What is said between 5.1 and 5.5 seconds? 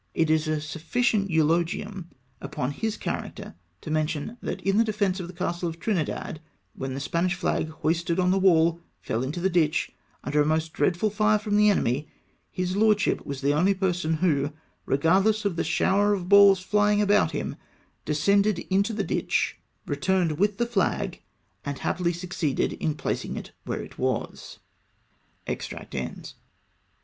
of the